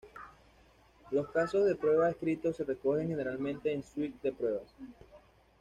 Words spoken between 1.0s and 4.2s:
Los casos de prueba escritos se recogen generalmente en una suite